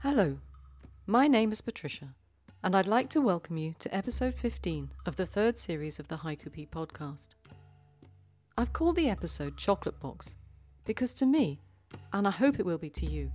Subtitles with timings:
[0.00, 0.36] Hello,
[1.06, 2.14] my name is Patricia,
[2.62, 6.18] and I'd like to welcome you to episode 15 of the third series of the
[6.18, 7.30] Haiku Pea podcast.
[8.58, 10.36] I've called the episode Chocolate Box
[10.84, 11.60] because to me,
[12.12, 13.32] and I hope it will be to you,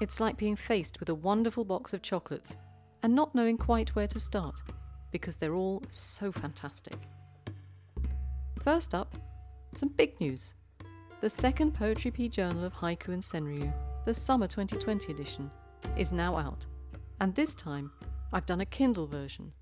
[0.00, 2.56] it's like being faced with a wonderful box of chocolates
[3.02, 4.62] and not knowing quite where to start
[5.10, 6.98] because they're all so fantastic.
[8.62, 9.16] First up,
[9.74, 10.54] some big news.
[11.20, 13.72] The second Poetry Pea Journal of Haiku and Senryu,
[14.04, 15.50] the Summer 2020 edition,
[15.96, 16.66] is now out,
[17.20, 17.90] and this time
[18.32, 19.52] I've done a Kindle version.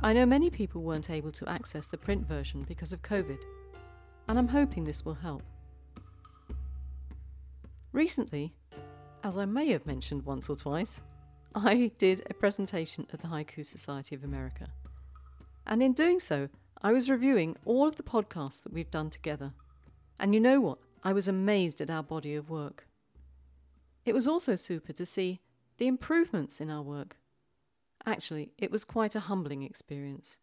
[0.00, 3.38] I know many people weren't able to access the print version because of COVID,
[4.28, 5.42] and I'm hoping this will help.
[7.92, 8.52] Recently,
[9.24, 11.00] as I may have mentioned once or twice,
[11.54, 14.68] I did a presentation at the Haiku Society of America.
[15.66, 16.48] And in doing so,
[16.82, 19.54] I was reviewing all of the podcasts that we've done together.
[20.20, 20.78] And you know what?
[21.02, 22.86] I was amazed at our body of work.
[24.06, 25.40] It was also super to see
[25.78, 27.18] the improvements in our work.
[28.06, 30.38] Actually, it was quite a humbling experience.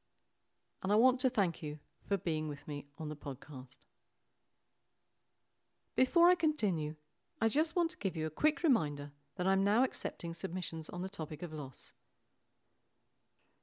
[0.83, 3.79] And I want to thank you for being with me on the podcast.
[5.95, 6.95] Before I continue,
[7.39, 11.01] I just want to give you a quick reminder that I'm now accepting submissions on
[11.01, 11.93] the topic of loss.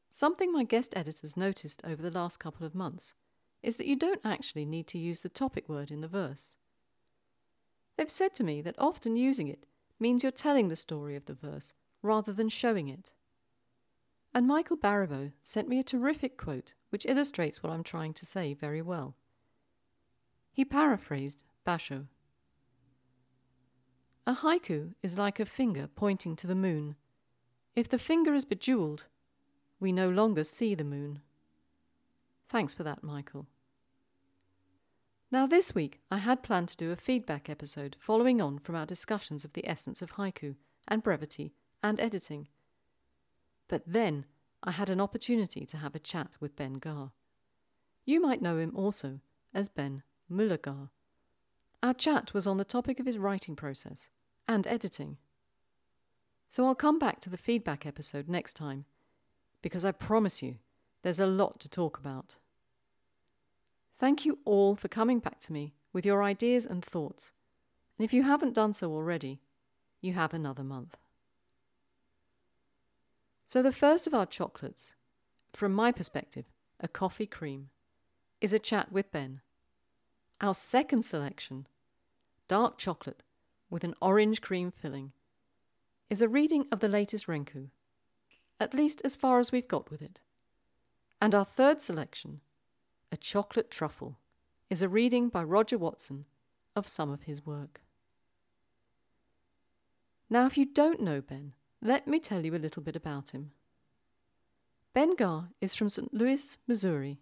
[0.08, 3.12] Something my guest editors noticed over the last couple of months
[3.62, 6.56] is that you don't actually need to use the topic word in the verse.
[7.98, 9.66] They've said to me that often using it
[10.00, 13.12] means you're telling the story of the verse rather than showing it.
[14.34, 18.54] And Michael Baribeau sent me a terrific quote which illustrates what I'm trying to say
[18.54, 19.16] very well.
[20.52, 22.06] He paraphrased Basho.
[24.26, 26.96] A haiku is like a finger pointing to the moon.
[27.74, 29.06] If the finger is bejeweled,
[29.78, 31.20] we no longer see the moon.
[32.46, 33.46] Thanks for that, Michael.
[35.32, 38.84] Now, this week I had planned to do a feedback episode following on from our
[38.84, 40.56] discussions of the essence of haiku
[40.88, 41.52] and brevity
[41.84, 42.48] and editing.
[43.68, 44.26] But then
[44.64, 47.10] I had an opportunity to have a chat with Ben Gaa.
[48.04, 49.20] You might know him also
[49.54, 50.88] as Ben Moeller-Gaa.
[51.80, 54.10] Our chat was on the topic of his writing process
[54.48, 55.16] and editing.
[56.48, 58.84] So I'll come back to the feedback episode next time,
[59.62, 60.56] because I promise you
[61.02, 62.34] there's a lot to talk about.
[64.00, 67.32] Thank you all for coming back to me with your ideas and thoughts.
[67.98, 69.40] And if you haven't done so already,
[70.00, 70.96] you have another month.
[73.44, 74.94] So, the first of our chocolates,
[75.52, 76.46] from my perspective,
[76.80, 77.68] a coffee cream,
[78.40, 79.42] is a chat with Ben.
[80.40, 81.66] Our second selection,
[82.48, 83.22] dark chocolate
[83.68, 85.12] with an orange cream filling,
[86.08, 87.68] is a reading of the latest Renku,
[88.58, 90.22] at least as far as we've got with it.
[91.20, 92.40] And our third selection,
[93.12, 94.18] a Chocolate Truffle
[94.68, 96.26] is a reading by Roger Watson
[96.76, 97.80] of some of his work.
[100.28, 103.50] Now, if you don't know Ben, let me tell you a little bit about him.
[104.94, 106.14] Ben Gaa is from St.
[106.14, 107.20] Louis, Missouri.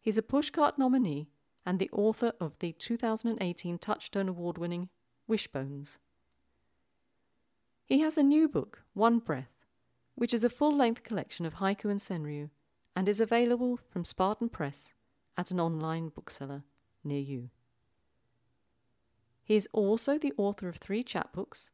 [0.00, 1.28] He's a Pushcart nominee
[1.64, 4.88] and the author of the 2018 Touchstone Award winning
[5.28, 5.98] Wishbones.
[7.86, 9.54] He has a new book, One Breath,
[10.16, 12.50] which is a full length collection of haiku and senryu
[12.96, 14.94] and is available from Spartan Press
[15.36, 16.62] at an online bookseller
[17.04, 17.50] near you.
[19.44, 21.70] He is also the author of three chapbooks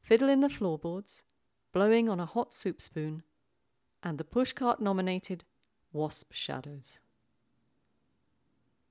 [0.00, 1.22] Fiddle in the Floorboards,
[1.72, 3.22] Blowing on a Hot Soup Spoon,
[4.02, 5.44] and the Pushcart nominated
[5.92, 7.00] Wasp Shadows.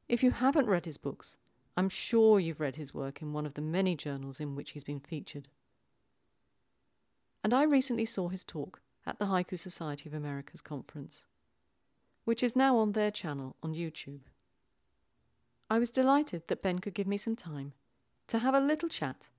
[0.08, 1.36] If you haven't read his books,
[1.76, 4.84] I'm sure you've read his work in one of the many journals in which he's
[4.84, 5.50] been featured.
[7.44, 11.26] And I recently saw his talk at the Haiku Society of America's conference
[12.26, 14.22] which is now on their channel on YouTube.
[15.70, 17.74] I was delighted that Ben could give me some time
[18.28, 19.30] to have a little chat,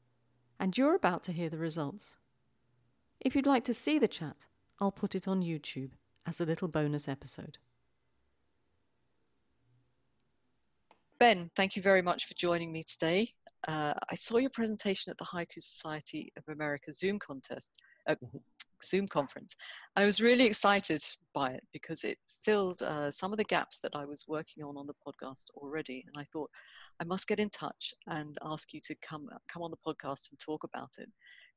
[0.59, 2.17] and you're about to hear the results.
[3.21, 4.47] If you'd like to see the chat,
[4.81, 5.91] I'll put it on YouTube
[6.27, 7.59] as a little bonus episode.
[11.19, 13.33] Ben, thank you very much for joining me today.
[13.69, 18.17] Uh, I saw your presentation at the Haiku Society of America Zoom contest, uh.
[18.85, 19.55] Zoom conference.
[19.97, 21.03] I was really excited
[21.35, 24.77] by it because it filled uh, some of the gaps that I was working on
[24.77, 26.51] on the podcast already, and I thought
[27.01, 30.39] I must get in touch and ask you to come come on the podcast and
[30.39, 31.09] talk about it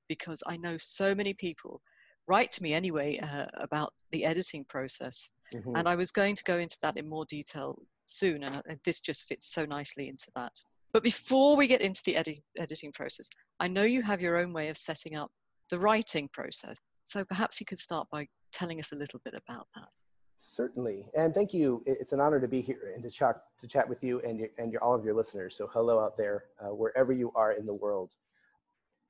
[0.07, 1.81] because I know so many people
[2.27, 5.75] write to me anyway uh, about the editing process, mm-hmm.
[5.75, 9.01] and I was going to go into that in more detail soon, and, and this
[9.01, 10.53] just fits so nicely into that.
[10.93, 13.29] But before we get into the edi- editing process,
[13.59, 15.29] I know you have your own way of setting up
[15.69, 16.77] the writing process.
[17.05, 19.89] So perhaps you could start by telling us a little bit about that.
[20.37, 21.81] Certainly, and thank you.
[21.85, 24.49] It's an honor to be here and to chat to chat with you and your,
[24.57, 25.55] and your, all of your listeners.
[25.55, 28.11] So hello out there, uh, wherever you are in the world.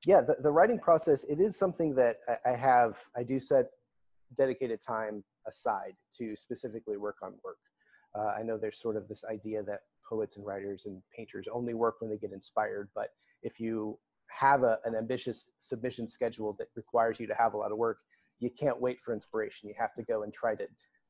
[0.04, 3.66] yeah, the, the writing process, it is something that I, I have, I do set
[4.36, 7.58] dedicated time aside to specifically work on work.
[8.14, 11.74] Uh, I know there's sort of this idea that poets and writers and painters only
[11.74, 13.08] work when they get inspired, but
[13.42, 13.98] if you
[14.28, 17.98] have a, an ambitious submission schedule that requires you to have a lot of work,
[18.40, 19.68] you can't wait for inspiration.
[19.68, 20.66] You have to go and try to,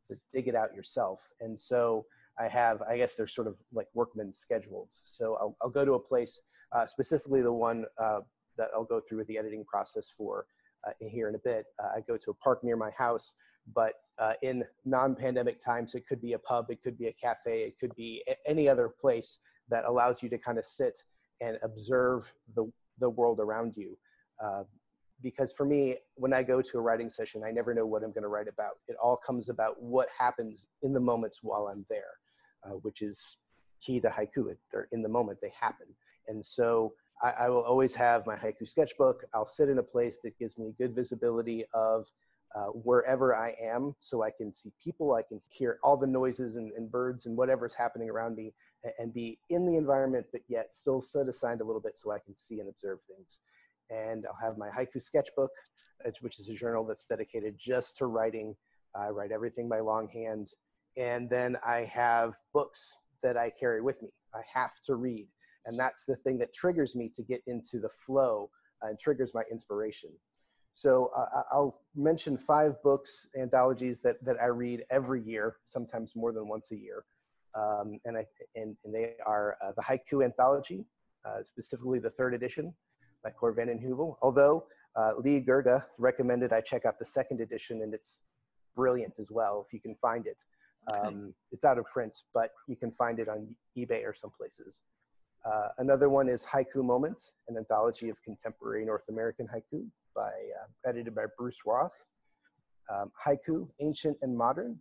[0.08, 1.32] to dig it out yourself.
[1.40, 2.06] And so
[2.38, 5.02] I have, I guess they're sort of like workman schedules.
[5.04, 6.40] So I'll, I'll go to a place,
[6.72, 8.20] uh, specifically the one uh,
[8.58, 10.46] that I'll go through with the editing process for
[10.86, 11.66] uh, here in a bit.
[11.82, 13.32] Uh, I go to a park near my house,
[13.74, 17.62] but uh, in non-pandemic times, it could be a pub, it could be a cafe,
[17.62, 19.38] it could be any other place
[19.68, 21.02] that allows you to kind of sit
[21.40, 23.98] and observe the, the world around you.
[24.40, 24.64] Uh,
[25.22, 28.12] because for me, when I go to a writing session, I never know what I'm
[28.12, 28.78] going to write about.
[28.86, 32.18] It all comes about what happens in the moments while I'm there,
[32.64, 33.38] uh, which is
[33.80, 34.54] key to haiku.
[34.70, 35.86] They're in the moment, they happen.
[36.28, 39.24] And so I, I, will always have my haiku sketchbook.
[39.32, 42.06] I'll sit in a place that gives me good visibility of
[42.54, 46.56] uh, wherever I am so I can see people, I can hear all the noises
[46.56, 48.54] and, and birds and whatever's happening around me
[48.84, 52.12] and, and, be in the environment, but yet still set aside a little bit so
[52.12, 53.40] I can see and observe things.
[53.90, 55.50] And I'll have my haiku sketchbook,
[56.20, 58.54] which is a journal that's dedicated just to writing.
[58.94, 60.52] I write everything by longhand.
[60.96, 64.08] And then I have books that I carry with me.
[64.34, 65.26] I have to read
[65.66, 68.48] and that's the thing that triggers me to get into the flow
[68.82, 70.10] and triggers my inspiration.
[70.76, 76.32] So uh, I'll mention five books, anthologies that, that I read every year, sometimes more
[76.32, 77.06] than once a year.
[77.54, 80.84] Um, and, I, and, and they are uh, the Haiku Anthology,
[81.24, 82.74] uh, specifically the third edition
[83.24, 84.16] by Cor van den Heuvel.
[84.20, 88.20] Although uh, Lee Gurga recommended I check out the second edition, and it's
[88.74, 90.42] brilliant as well if you can find it.
[90.90, 91.08] Okay.
[91.08, 94.82] Um, it's out of print, but you can find it on eBay or some places.
[95.42, 99.86] Uh, another one is Haiku Moments, an anthology of contemporary North American haiku
[100.16, 102.04] by, uh, edited by Bruce Ross.
[102.92, 104.78] Um, haiku, Ancient and Modern,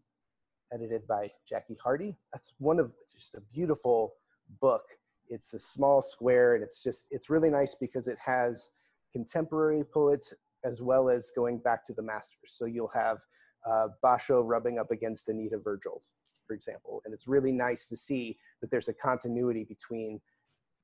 [0.73, 2.15] edited by Jackie Hardy.
[2.33, 4.13] That's one of, it's just a beautiful
[4.61, 4.83] book.
[5.27, 8.69] It's a small square and it's just, it's really nice because it has
[9.11, 10.33] contemporary poets
[10.63, 12.53] as well as going back to the masters.
[12.57, 13.17] So you'll have
[13.65, 16.01] uh, Basho rubbing up against Anita Virgil,
[16.45, 17.01] for example.
[17.05, 20.21] And it's really nice to see that there's a continuity between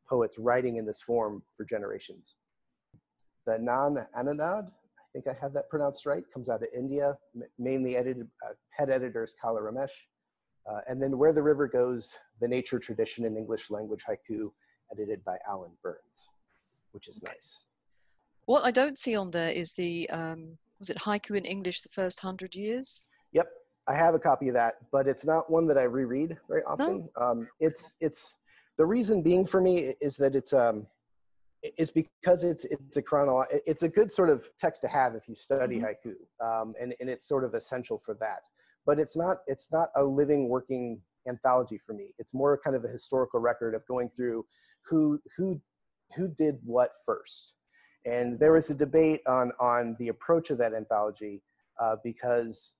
[0.09, 2.35] poets writing in this form for generations.
[3.45, 7.17] The Naad Anunaad, I think I have that pronounced right, comes out of India,
[7.57, 9.91] mainly edited, uh, head editor is Kala Ramesh.
[10.69, 14.51] Uh, and then Where the River Goes, the Nature Tradition in English Language Haiku,
[14.91, 16.29] edited by Allan Burns,
[16.91, 17.65] which is nice.
[18.45, 21.89] What I don't see on there is the, um, was it Haiku in English the
[21.89, 23.09] first hundred years?
[23.31, 23.47] Yep,
[23.87, 27.09] I have a copy of that, but it's not one that I reread very often.
[27.17, 27.25] No?
[27.25, 28.35] Um, it's, it's,
[28.77, 30.87] the reason being for me is that it's um
[31.77, 35.27] is because it's it's a chrono it's a good sort of text to have if
[35.29, 36.09] you study mm-hmm.
[36.09, 36.13] haiku
[36.61, 38.43] um, and, and it's sort of essential for that.
[38.85, 42.07] But it's not it's not a living working anthology for me.
[42.17, 44.45] It's more kind of a historical record of going through
[44.85, 45.61] who who
[46.15, 47.55] who did what first.
[48.05, 51.43] And there was a debate on on the approach of that anthology
[51.79, 52.73] uh, because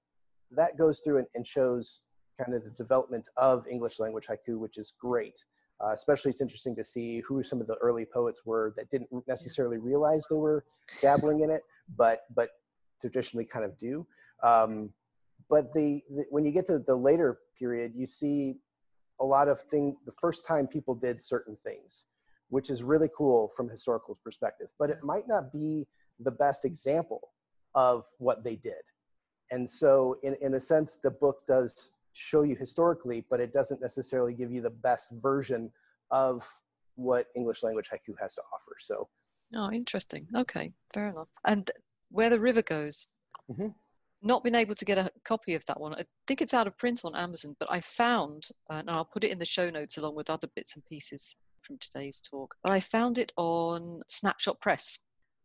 [0.51, 2.01] that goes through and, and shows
[2.39, 5.43] kind of the development of english language haiku which is great
[5.83, 9.09] uh, especially, it's interesting to see who some of the early poets were that didn't
[9.27, 10.63] necessarily realize they were
[11.01, 11.63] dabbling in it,
[11.97, 12.49] but but
[12.99, 14.05] traditionally kind of do.
[14.43, 14.91] Um,
[15.49, 18.57] but the, the, when you get to the later period, you see
[19.19, 19.95] a lot of things.
[20.05, 22.05] The first time people did certain things,
[22.49, 25.87] which is really cool from historical perspective, but it might not be
[26.19, 27.29] the best example
[27.73, 28.83] of what they did.
[29.49, 33.81] And so, in in a sense, the book does show you historically, but it doesn't
[33.81, 35.71] necessarily give you the best version
[36.11, 36.47] of
[36.95, 38.75] what English language haiku has to offer.
[38.79, 39.07] So,
[39.55, 40.27] oh, interesting.
[40.35, 41.29] Okay, fair enough.
[41.45, 41.69] And
[42.11, 43.07] where the river goes.
[43.49, 43.67] Mm-hmm.
[44.23, 45.95] Not been able to get a copy of that one.
[45.95, 49.23] I think it's out of print on Amazon, but I found, uh, and I'll put
[49.23, 52.53] it in the show notes along with other bits and pieces from today's talk.
[52.61, 54.99] But I found it on Snapshot Press.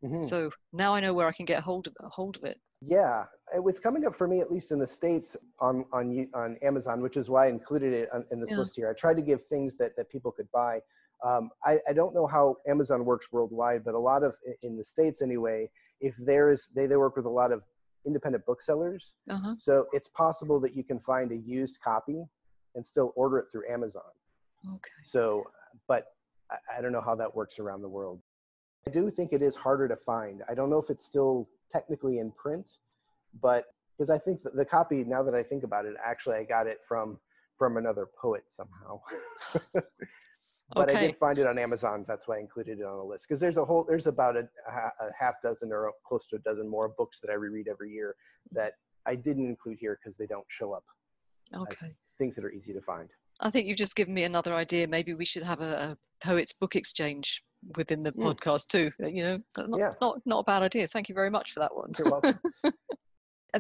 [0.05, 0.19] Mm-hmm.
[0.19, 2.59] So now I know where I can get a hold of, hold of it.
[2.83, 3.25] Yeah,
[3.55, 7.01] it was coming up for me at least in the states on on on Amazon,
[7.01, 8.59] which is why I included it in this yeah.
[8.59, 8.91] list here.
[8.91, 10.81] I tried to give things that that people could buy.
[11.25, 14.85] Um, I, I don't know how Amazon works worldwide, but a lot of in the
[14.85, 17.63] states anyway, if there is they they work with a lot of
[18.05, 19.55] independent booksellers, uh-huh.
[19.59, 22.25] so it's possible that you can find a used copy
[22.75, 24.03] and still order it through Amazon.
[24.69, 24.91] Okay.
[25.03, 25.45] So,
[25.89, 26.09] but
[26.51, 28.21] I, I don't know how that works around the world.
[28.87, 30.43] I do think it is harder to find.
[30.49, 32.79] I don't know if it's still technically in print,
[33.41, 33.67] but
[33.97, 36.79] because I think the copy, now that I think about it, actually I got it
[36.87, 37.19] from
[37.59, 39.01] from another poet somehow.
[39.73, 40.97] but okay.
[40.97, 42.05] I did find it on Amazon.
[42.07, 44.49] That's why I included it on the list because there's a whole there's about a,
[44.69, 48.15] a, half dozen or close to a dozen more books that I reread every year
[48.53, 48.75] that
[49.07, 50.85] I didn't include here because they don't show up
[51.55, 51.95] okay.
[52.19, 53.09] things that are easy to find.
[53.41, 54.87] I think you've just given me another idea.
[54.87, 57.43] Maybe we should have a, a poets book exchange
[57.77, 58.23] within the mm.
[58.23, 58.91] podcast too.
[58.99, 59.93] You know, not, yeah.
[60.01, 60.87] not not a bad idea.
[60.89, 61.93] Thank you very much for that one.
[61.99, 62.39] You're welcome.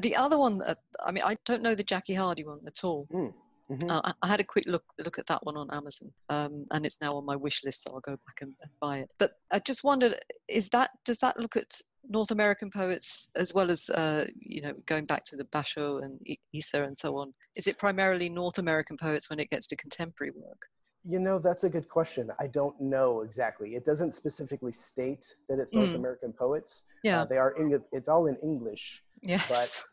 [0.00, 3.06] the other one, uh, I mean, I don't know the Jackie Hardy one at all.
[3.12, 3.32] Mm.
[3.70, 3.90] Mm-hmm.
[3.90, 7.00] Uh, I had a quick look look at that one on Amazon, um, and it's
[7.00, 9.10] now on my wish list, so I'll go back and, and, buy it.
[9.18, 10.14] But I just wondered,
[10.46, 14.72] is that does that look at North American poets as well as uh, you know
[14.86, 16.20] going back to the Basho and
[16.54, 17.34] Issa and so on?
[17.56, 20.66] Is it primarily North American poets when it gets to contemporary work?
[21.08, 22.30] You know, that's a good question.
[22.40, 23.76] I don't know exactly.
[23.76, 25.96] It doesn't specifically state that it's North mm.
[25.96, 26.82] American poets.
[27.04, 27.52] Yeah, uh, they are.
[27.52, 29.02] In, it's all in English.
[29.22, 29.84] Yes,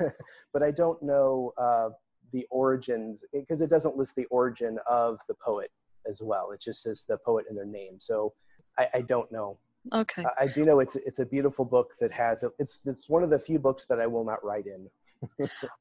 [0.00, 0.12] but
[0.52, 1.52] but I don't know.
[1.58, 1.90] Uh,
[2.32, 5.70] the origins because it doesn't list the origin of the poet
[6.08, 6.50] as well.
[6.52, 7.98] It just says the poet and their name.
[7.98, 8.32] So
[8.78, 9.58] I, I don't know.
[9.92, 10.24] Okay.
[10.24, 13.22] I, I, do know it's it's a beautiful book that has a, it's it's one
[13.22, 14.88] of the few books that I will not write in.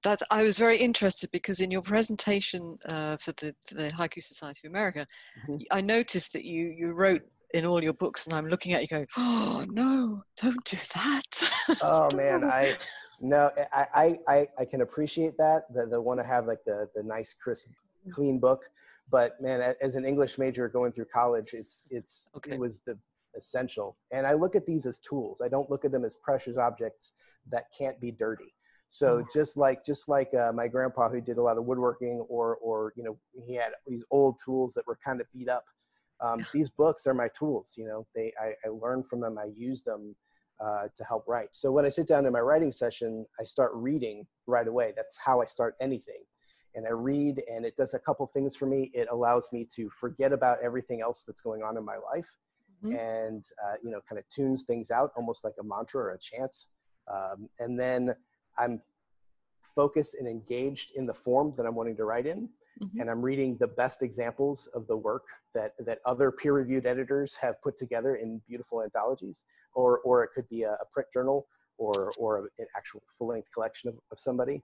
[0.03, 4.62] That's I was very interested because in your presentation uh, for the the Haiku Society
[4.65, 5.05] of America,
[5.43, 5.58] mm-hmm.
[5.72, 7.22] I noticed that you you wrote
[7.53, 11.77] in all your books, and I'm looking at you going, "Oh no, don't do that."
[11.81, 12.75] oh man, I
[13.22, 15.63] no, I, I, I can appreciate that.
[15.74, 17.67] The, the want to have like the, the nice, crisp,
[18.12, 18.69] clean book.
[19.12, 22.51] But man, as an English major going through college, it's, it's, okay.
[22.51, 22.98] it was the
[23.36, 23.98] essential.
[24.12, 25.41] And I look at these as tools.
[25.43, 27.13] I don't look at them as precious objects
[27.51, 28.53] that can't be dirty.
[28.89, 29.25] So mm.
[29.31, 32.93] just like just like uh, my grandpa who did a lot of woodworking, or or
[32.96, 35.63] you know he had these old tools that were kind of beat up.
[36.22, 37.75] Um, these books are my tools.
[37.77, 39.38] You know, they I, I learn from them.
[39.38, 40.15] I use them
[40.60, 41.50] uh, to help write.
[41.51, 44.91] So when I sit down in my writing session, I start reading right away.
[44.96, 46.24] That's how I start anything.
[46.75, 48.91] And I read, and it does a couple things for me.
[48.93, 52.29] It allows me to forget about everything else that's going on in my life,
[52.84, 52.96] mm-hmm.
[52.96, 56.19] and uh, you know, kind of tunes things out, almost like a mantra or a
[56.19, 56.55] chant.
[57.12, 58.13] Um, and then
[58.59, 58.79] I'm
[59.61, 62.49] focused and engaged in the form that I'm wanting to write in
[62.81, 62.99] mm-hmm.
[62.99, 65.23] and I'm reading the best examples of the work
[65.53, 70.47] that that other peer-reviewed editors have put together in beautiful anthologies, or or it could
[70.49, 71.47] be a, a print journal
[71.77, 74.61] or or an actual full-length collection of, of somebody,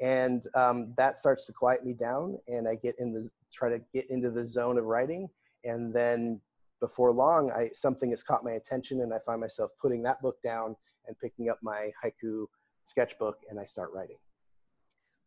[0.00, 3.80] and um, that starts to quiet me down, and I get in the try to
[3.92, 5.28] get into the zone of writing,
[5.64, 6.40] and then
[6.80, 10.36] before long, I something has caught my attention, and I find myself putting that book
[10.42, 10.76] down
[11.06, 12.46] and picking up my haiku
[12.86, 14.16] sketchbook, and I start writing.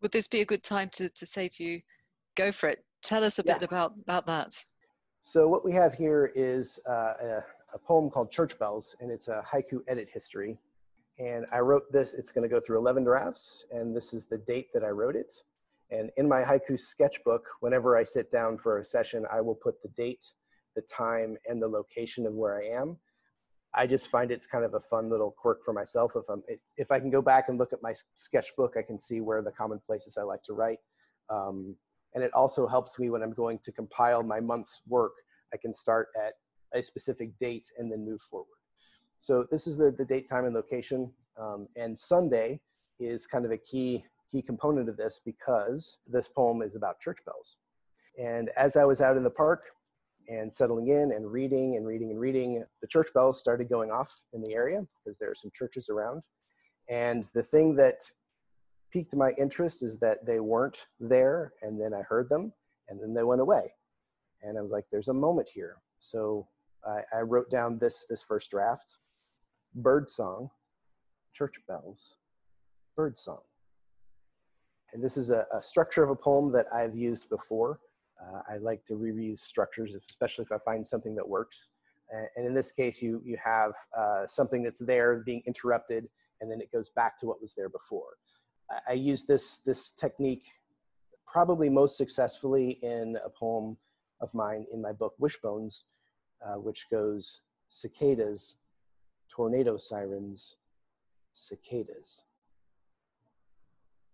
[0.02, 1.82] Would this be a good time to, to say to you,
[2.36, 2.84] go for it.
[3.04, 3.54] Tell us a yeah.
[3.54, 4.64] bit about, about that.
[5.22, 9.28] So what we have here is uh, a, a, poem called Church Bells, and it's
[9.28, 10.58] a haiku edit history.
[11.20, 14.68] And I wrote this, it's gonna go through 11 drafts, and this is the date
[14.74, 15.32] that I wrote it.
[15.92, 19.82] And in my haiku sketchbook, whenever I sit down for a session, I will put
[19.82, 20.34] the date,
[20.76, 22.98] the time, and the location of where I am.
[23.74, 26.14] I just find it's kind of a fun little quirk for myself.
[26.16, 26.42] If I'm,
[26.78, 29.52] if I can go back and look at my sketchbook, I can see where the
[29.52, 30.80] common places I like to write.
[31.30, 31.76] Um,
[32.16, 35.14] and it also helps me when I'm going to compile my month's work.
[35.54, 36.34] I can start at
[36.74, 38.48] a specific date and then move forward.
[39.20, 41.12] So this is the, the date, time, and location.
[41.38, 42.62] Um, and Sunday
[43.00, 47.20] is kind of a key, key component of this because this poem is about church
[47.26, 47.58] bells.
[48.20, 49.66] And as I was out in the park
[50.30, 54.14] and settling in and reading and reading and reading, the church bells started going off
[54.34, 56.22] in the area because there are some churches around.
[56.90, 58.00] And the thing that
[58.92, 62.54] piqued my interest is that they weren't there and then I heard them
[62.90, 63.74] and then they went away.
[64.42, 65.78] And I was like, there's a moment here.
[66.00, 66.48] So
[66.86, 68.98] I, I wrote down this, this first draft,
[69.76, 70.50] bird song,
[71.34, 72.16] church bells,
[72.96, 73.42] bird song.
[74.94, 77.80] And this is a, a structure of a poem that I've used before.
[78.22, 81.68] Uh, I like to reuse structures, especially if I find something that works.
[82.36, 86.10] And in this case, you, you have uh, something that's there being interrupted,
[86.42, 88.18] and then it goes back to what was there before.
[88.88, 90.44] I use this this technique
[91.26, 93.78] probably most successfully in a poem
[94.22, 95.84] of mine in my book Wishbones,
[96.46, 98.56] uh, which goes cicadas,
[99.30, 100.56] tornado sirens,
[101.34, 102.24] cicadas.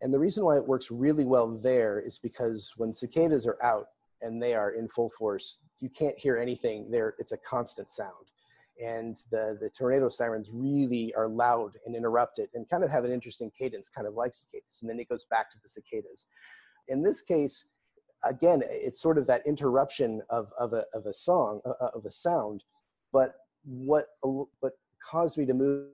[0.02, 3.88] And the reason why it works really well there is because when cicadas are out
[4.22, 7.16] and they are in full force, you can't hear anything there.
[7.20, 8.26] It's a constant sound
[8.84, 13.12] and the, the tornado sirens really are loud and interrupted and kind of have an
[13.12, 14.80] interesting cadence, kind of like cicadas.
[14.82, 16.26] And then it goes back to the cicadas.
[16.88, 17.66] In this case,
[18.24, 22.06] again, it's sort of that interruption of, of, a, of a song, uh, uh of
[22.06, 22.64] a sound.
[23.14, 25.88] But what, what caused me to move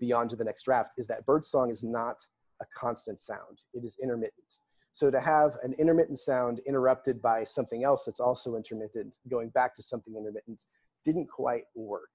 [0.00, 2.16] beyond to the next draft is that bird song is not
[2.62, 4.61] a constant sound, it is intermittent.
[4.92, 9.74] So to have an intermittent sound interrupted by something else that's also intermittent, going back
[9.76, 10.62] to something intermittent,
[11.04, 12.10] didn't quite work.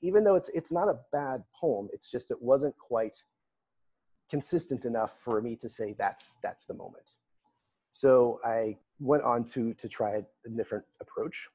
[0.00, 3.16] Even though it's it's not a bad poem, it's just it wasn't quite
[4.30, 7.16] consistent enough for me to say that's that's the moment.
[7.92, 11.48] So I went on to to try a different approach.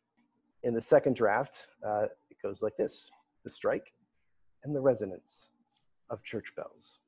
[0.63, 3.09] In the second draft, uh, it goes like this:
[3.43, 3.93] the strike
[4.63, 5.49] and the resonance
[6.09, 6.99] of church bells.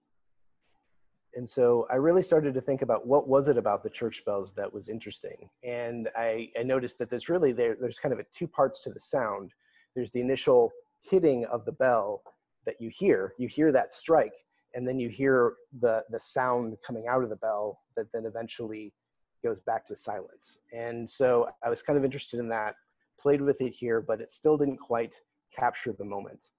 [1.39, 4.51] And so I really started to think about what was it about the church bells
[4.57, 5.49] that was interesting.
[5.63, 8.89] And I, I noticed that there's really there, there's kind of a two parts to
[8.89, 9.53] the sound.
[9.95, 10.69] There's the initial
[10.99, 12.23] hitting of the bell
[12.65, 13.35] that you hear.
[13.37, 14.33] You hear that strike,
[14.73, 18.93] and then you hear the the sound coming out of the bell that then eventually
[19.41, 20.57] goes back to silence.
[20.73, 22.75] And so I was kind of interested in that,
[23.17, 25.15] played with it here, but it still didn't quite
[25.57, 26.49] capture the moment.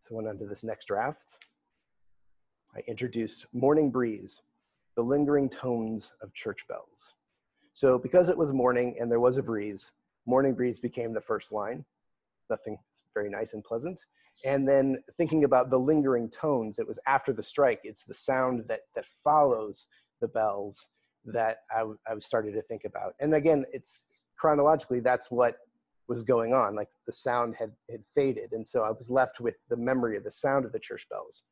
[0.00, 1.36] So I went on to this next draft.
[2.76, 4.42] I introduced Morning Breeze,
[4.96, 7.14] the lingering tones of church bells.
[7.72, 9.92] So because it was morning and there was a breeze,
[10.26, 11.86] Morning Breeze became the first line.
[12.50, 12.76] Nothing
[13.14, 14.04] very nice and pleasant.
[14.44, 17.80] And then thinking about the lingering tones, it was after the strike.
[17.82, 19.86] It's the sound that that follows
[20.20, 20.86] the bells
[21.24, 23.14] that I, I started to think about.
[23.20, 24.04] And again, it's
[24.36, 25.56] chronologically that's what
[26.08, 26.76] was going on.
[26.76, 30.24] Like the sound had had faded, and so I was left with the memory of
[30.24, 31.42] the sound of the church bells.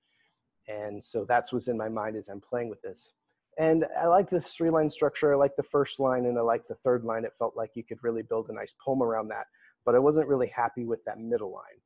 [0.68, 3.12] And so that's what's in my mind as I'm playing with this.
[3.58, 5.32] And I like the three line structure.
[5.32, 7.24] I like the first line and I like the third line.
[7.24, 9.46] It felt like you could really build a nice poem around that,
[9.84, 11.80] but I wasn't really happy with that middle line.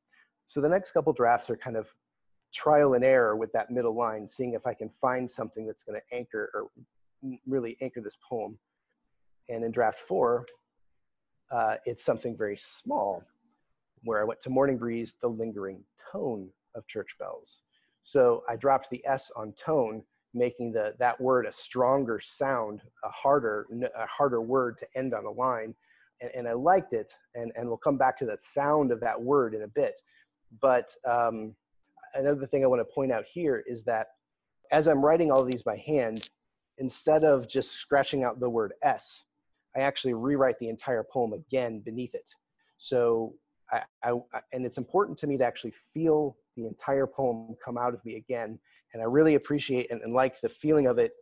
[0.47, 1.89] So the next couple drafts are kind of
[2.55, 6.01] trial and error with that middle line, seeing if I can find something that's going
[6.01, 6.69] to anchor or
[7.47, 8.59] really anchor this poem.
[9.51, 10.47] And in draft four,
[11.51, 13.23] uh, it's something very small,
[14.05, 17.59] where I went to Morning Breeze, the lingering tone of church bells.
[18.05, 20.03] So I dropped the S on tone,
[20.35, 25.25] making the that word a stronger sound, a harder a harder word to end on
[25.25, 25.75] a line,
[26.21, 27.11] and, and I liked it.
[27.35, 30.01] And and we'll come back to the sound of that word in a bit.
[30.61, 31.55] But um,
[32.15, 34.09] another thing I want to point out here is that
[34.73, 36.31] as I'm writing all these by hand,
[36.79, 39.25] instead of just scratching out the word S,
[39.77, 42.29] I actually rewrite the entire poem again beneath it.
[42.79, 43.35] So
[43.71, 44.13] I, I,
[44.53, 48.17] and it's important to me to actually feel the entire poem come out of me
[48.17, 48.59] again.
[48.93, 51.13] And I really appreciate and, and like the feeling of it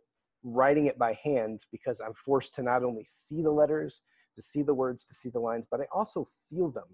[0.43, 4.01] writing it by hand because I'm forced to not only see the letters,
[4.35, 6.87] to see the words, to see the lines, but I also feel them.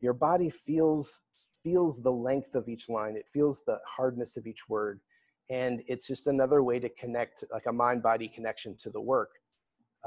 [0.00, 1.22] Your body feels
[1.64, 3.16] feels the length of each line.
[3.16, 5.00] It feels the hardness of each word.
[5.50, 9.30] And it's just another way to connect, like a mind body connection to the work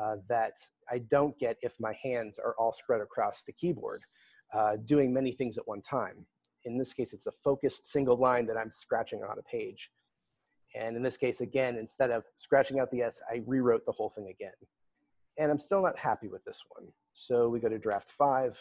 [0.02, 0.54] uh, that
[0.90, 4.02] I don't get if my hands are all spread across the keyboard
[4.54, 6.26] uh, doing many things at one time.
[6.66, 9.90] In this case, it's a focused single line that I'm scratching on a page.
[10.76, 14.10] And in this case, again, instead of scratching out the S, I rewrote the whole
[14.10, 14.54] thing again.
[15.38, 16.88] And I'm still not happy with this one.
[17.14, 18.58] So we go to draft five,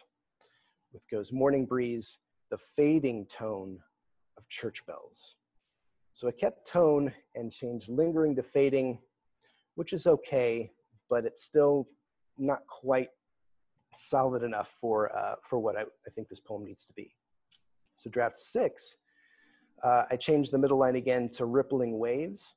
[0.93, 2.19] which goes Morning Breeze,
[2.51, 3.79] the fading tone
[4.37, 5.37] of church bells.
[6.15, 8.99] So I kept tone and changed lingering to fading,
[9.77, 10.71] which is okay,
[11.09, 11.89] but it's still
[12.37, 13.09] not quite
[13.95, 17.13] solid enough for, uh, for what I, I, think this poem needs to be.
[18.01, 18.97] So draft six,
[19.85, 22.55] uh, I changed the middle line again to rippling waves.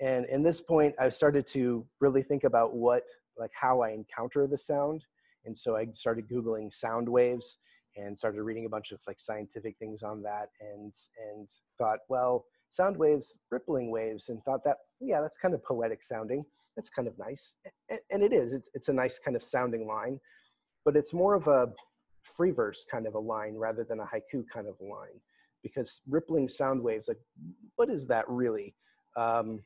[0.00, 3.02] And in this point, I started to really think about what,
[3.36, 5.04] like how I encounter the sound.
[5.44, 7.58] And so I started Googling sound waves
[7.96, 10.92] and started reading a bunch of like scientific things on that and,
[11.30, 16.02] and thought, well, sound waves, rippling waves, and thought that, yeah, that's kind of poetic
[16.02, 16.44] sounding.
[16.76, 17.54] That's kind of nice.
[18.10, 20.20] And it is, it's, it's a nice kind of sounding line
[20.86, 21.68] but it's more of a
[22.36, 25.20] free verse kind of a line rather than a haiku kind of a line
[25.62, 27.18] because rippling sound waves like
[27.76, 28.74] what is that really?
[29.16, 29.62] Um,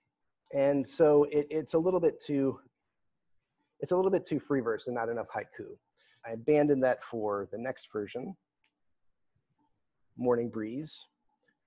[0.52, 2.58] and so it, it's a little bit too
[3.80, 5.76] it's a little bit too free verse and not enough haiku.
[6.26, 8.36] I abandoned that for the next version.
[10.16, 11.06] Morning breeze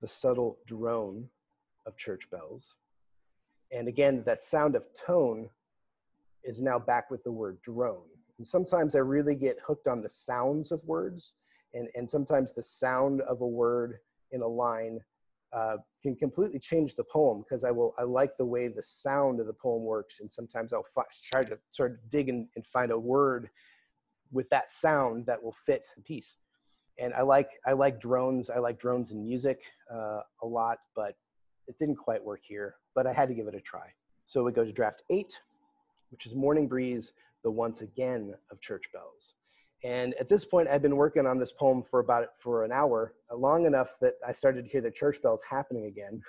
[0.00, 1.28] the subtle drone
[1.86, 2.76] of church bells.
[3.72, 5.48] And again that sound of tone
[6.42, 8.02] is now back with the word drone
[8.38, 11.34] and sometimes I really get hooked on the sounds of words,
[11.72, 13.98] and, and sometimes the sound of a word
[14.32, 15.00] in a line
[15.52, 19.38] uh, can completely change the poem because I will I like the way the sound
[19.40, 20.86] of the poem works, and sometimes I'll
[21.32, 23.50] try to sort of dig and find a word
[24.32, 26.36] with that sound that will fit the piece.
[26.98, 28.50] And I like I like drones.
[28.50, 29.60] I like drones in music
[29.92, 31.16] uh, a lot, but
[31.68, 32.74] it didn't quite work here.
[32.94, 33.86] But I had to give it a try.
[34.26, 35.38] So we go to draft eight,
[36.10, 37.12] which is Morning Breeze
[37.44, 39.34] the once again of church bells.
[39.84, 43.14] And at this point, I'd been working on this poem for about for an hour,
[43.30, 46.22] uh, long enough that I started to hear the church bells happening again.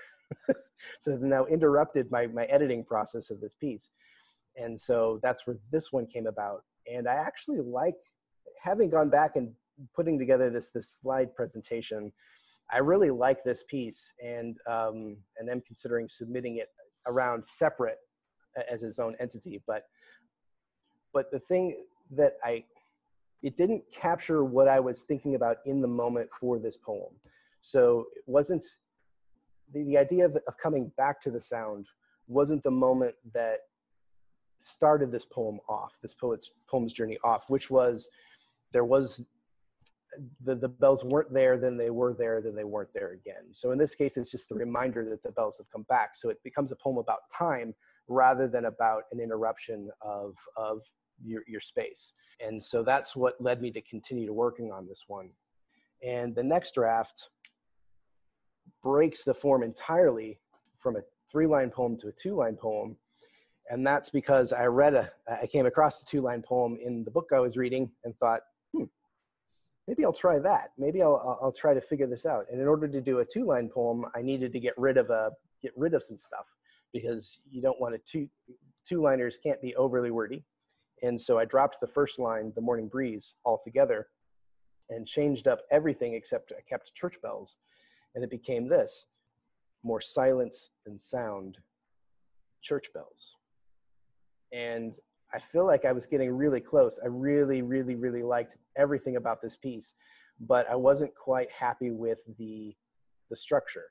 [0.99, 3.89] so now interrupted my, my editing process of this piece.
[4.58, 6.63] And so that's where this one came about.
[6.91, 7.95] And I actually like
[8.62, 9.54] having gone back and
[9.95, 12.12] putting together this this slide presentation.
[12.71, 16.69] I really like this piece, and um, and am considering submitting it
[17.08, 17.97] around separate
[18.71, 19.62] as its own entity.
[19.67, 19.84] But
[21.15, 21.75] but the thing
[22.12, 22.65] that I
[23.41, 27.13] it didn't capture what I was thinking about in the moment for this poem.
[27.62, 28.63] So it wasn't
[29.71, 31.88] the, the idea of, of coming back to the sound
[32.28, 33.60] wasn't the moment that
[34.60, 38.08] started this poem off, this poet's poem's journey off, which was
[38.73, 39.21] there was
[40.43, 43.51] the, the bells weren't there, then they were there, then they weren't there again.
[43.51, 46.12] So in this case, it's just the reminder that the bells have come back.
[46.15, 47.75] So it becomes a poem about time
[48.08, 50.82] rather than about an interruption of, of
[51.23, 52.13] your, your space.
[52.45, 55.30] And so that's what led me to continue to working on this one.
[56.06, 57.30] And the next draft
[58.84, 60.39] breaks the form entirely
[60.80, 61.01] from a
[61.32, 62.97] three line poem to a two line poem.
[63.69, 67.12] And that's because I read a, I came across a two line poem in the
[67.12, 68.41] book I was reading and thought,
[68.73, 68.84] hmm,
[69.88, 70.71] maybe I'll try that.
[70.78, 72.45] Maybe I'll, I'll try to figure this out.
[72.51, 75.10] And in order to do a two line poem, I needed to get rid of
[75.10, 76.54] a, get rid of some stuff
[76.93, 78.30] because you don't want to two,
[78.88, 80.43] two liners can't be overly wordy.
[81.01, 84.08] And so I dropped the first line, the morning breeze, altogether
[84.89, 87.58] and changed up everything except I kept church bells.
[88.13, 89.05] And it became this
[89.84, 91.58] more silence than sound,
[92.62, 93.36] church bells.
[94.51, 94.95] And
[95.34, 96.99] I feel like I was getting really close.
[97.03, 99.93] I really, really, really liked everything about this piece,
[100.39, 102.73] but I wasn't quite happy with the,
[103.29, 103.86] the structure.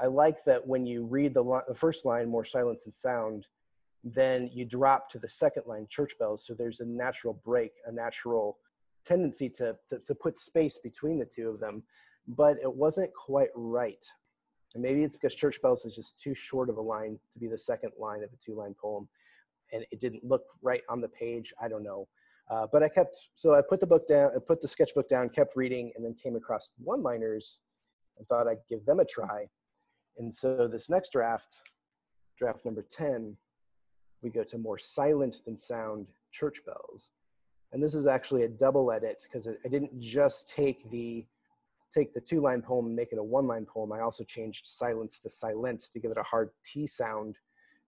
[0.00, 3.46] I like that when you read the, the first line, more silence and sound,
[4.14, 6.44] then you drop to the second line, church bells.
[6.46, 8.58] So there's a natural break, a natural
[9.04, 11.82] tendency to, to, to put space between the two of them,
[12.28, 14.04] but it wasn't quite right.
[14.74, 17.48] And maybe it's because church bells is just too short of a line to be
[17.48, 19.08] the second line of a two line poem.
[19.72, 21.52] And it didn't look right on the page.
[21.60, 22.06] I don't know.
[22.48, 25.30] Uh, but I kept, so I put the book down, I put the sketchbook down,
[25.30, 27.58] kept reading, and then came across one liners
[28.18, 29.48] and thought I'd give them a try.
[30.18, 31.54] And so this next draft,
[32.38, 33.36] draft number 10,
[34.22, 37.10] we go to more silent than sound church bells.
[37.72, 41.26] And this is actually a double edit because I didn't just take the
[41.90, 43.92] take the two line poem and make it a one line poem.
[43.92, 47.38] I also changed silence to silence to give it a hard T sound,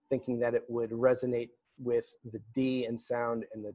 [0.09, 3.73] thinking that it would resonate with the D and sound and the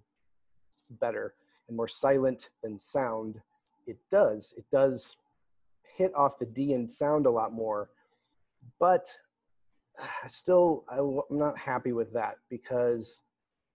[1.01, 1.35] better
[1.69, 3.41] and more silent than sound.
[3.87, 4.55] It does.
[4.57, 5.17] It does
[5.97, 7.91] hit off the D and sound a lot more,
[8.79, 9.07] but
[10.29, 13.21] still I'm not happy with that because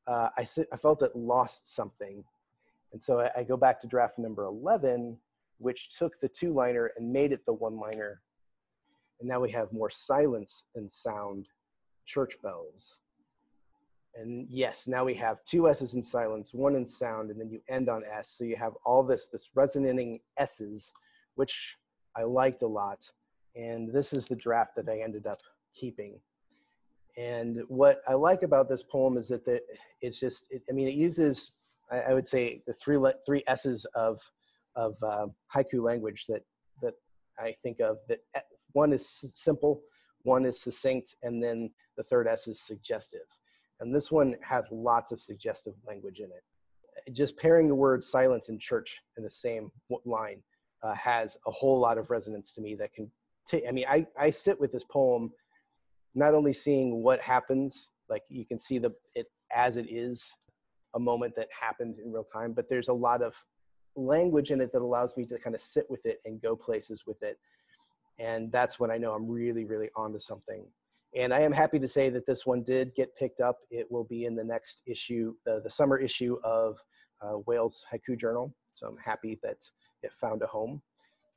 [0.08, 2.24] uh, I, th- I felt it lost something.
[2.92, 5.18] And so I, I go back to draft number 11,
[5.60, 8.22] which took the two liner and made it the one liner.
[9.20, 11.48] And now we have more silence than sound
[12.06, 12.98] church bells.
[14.16, 17.62] And yes, now we have two S's in silence, one in sound, and then you
[17.70, 18.34] end on S.
[18.36, 20.92] So you have all this, this resonating S's,
[21.36, 21.78] which
[22.16, 23.12] I liked a lot.
[23.56, 25.40] And this is the draft that I ended up
[25.74, 26.20] keeping.
[27.18, 29.62] And what I like about this poem is that the,
[30.02, 31.52] it's just, it, I mean, it uses,
[31.92, 34.20] I, I, would say, the three three S's of
[34.76, 36.44] of uh, haiku language that
[36.82, 36.94] that
[37.38, 37.98] I think of.
[38.08, 38.42] That eh,
[38.74, 39.82] one is simple,
[40.24, 43.28] one is succinct, and then the third S is suggestive.
[43.80, 47.14] And this one has lots of suggestive language in it.
[47.14, 49.72] Just pairing the word silence and church in the same
[50.06, 50.42] line
[50.84, 53.10] uh, has a whole lot of resonance to me that can
[53.48, 55.32] take, I mean, I, I sit with this poem
[56.16, 60.24] not only seeing what happens, like you can see the it as it is
[60.96, 63.34] a moment that happens in real time, but there's a lot of
[63.96, 67.04] language in it that allows me to kind of sit with it and go places
[67.06, 67.38] with it.
[68.18, 70.66] And that's when I know I'm really, really onto something.
[71.16, 73.60] And I am happy to say that this one did get picked up.
[73.72, 76.78] It will be in the next issue, the, the summer issue of
[77.22, 78.54] uh, Wales Haiku Journal.
[78.74, 79.58] So I'm happy that
[80.04, 80.82] it found a home.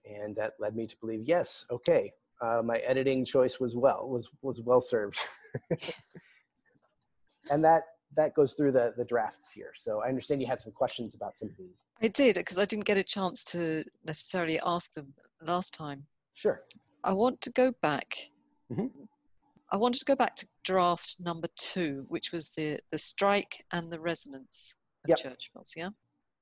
[0.04, 4.28] And that led me to believe, yes, okay, uh, my editing choice was well was
[4.42, 5.18] was well served.
[7.50, 7.82] And that
[8.16, 9.72] that goes through the the drafts here.
[9.74, 11.76] So i understand you had some questions about some of these.
[12.02, 16.04] I did because i didn't get a chance to necessarily ask them last time.
[16.34, 16.62] Sure.
[17.04, 18.16] I want to go back.
[18.70, 18.86] Mm-hmm.
[19.70, 23.92] i wanted to go back to draft number two which was the the strike and
[23.92, 25.18] the resonance of yep.
[25.18, 25.90] church bells yeah?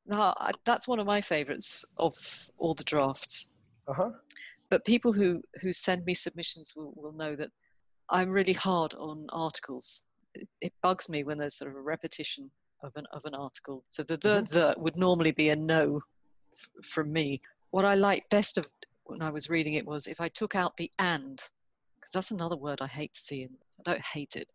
[0.06, 2.14] Now I, that's one of my favorites of
[2.58, 3.48] all the drafts.
[3.88, 4.10] Uh-huh
[4.70, 7.50] but people who who send me submissions will, will know that
[8.08, 10.06] I'm really hard on articles.
[10.34, 12.50] It, it bugs me when there's sort of a repetition
[12.82, 13.84] of an of an article.
[13.88, 14.54] So the the, mm-hmm.
[14.54, 16.00] the would normally be a no
[16.52, 17.40] f- from me.
[17.70, 18.68] What I like best of
[19.04, 21.42] when I was reading it was if I took out the and,
[21.96, 23.50] because that's another word I hate seeing.
[23.80, 24.48] I don't hate it,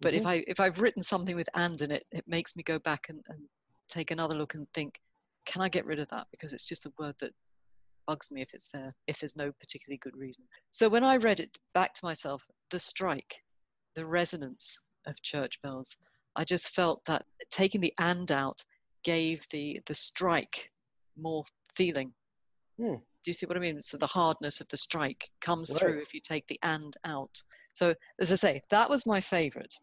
[0.00, 0.20] But mm-hmm.
[0.20, 3.06] if I if I've written something with and in it, it makes me go back
[3.08, 3.40] and, and
[3.88, 5.00] take another look and think,
[5.46, 6.26] can I get rid of that?
[6.30, 7.32] Because it's just a word that
[8.06, 10.44] bugs me if it's there, if there's no particularly good reason.
[10.70, 13.42] So when I read it back to myself, the strike,
[13.94, 15.96] the resonance of church bells,
[16.36, 18.62] I just felt that taking the and out
[19.04, 20.70] gave the the strike
[21.16, 21.44] more
[21.76, 22.12] feeling.
[22.78, 22.94] Hmm.
[22.94, 23.80] Do you see what I mean?
[23.82, 25.80] So the hardness of the strike comes right.
[25.80, 27.42] through if you take the and out.
[27.72, 29.74] So as I say, that was my favorite.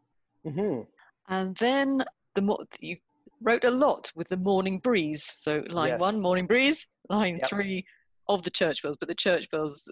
[0.45, 0.81] Mm-hmm.
[1.29, 2.03] And then
[2.36, 2.97] the more you
[3.41, 5.33] wrote a lot with the morning breeze.
[5.38, 5.99] So line yes.
[5.99, 6.88] one, morning breeze.
[7.09, 7.47] Line yep.
[7.47, 7.86] three,
[8.27, 9.89] of the church bells, but the church bells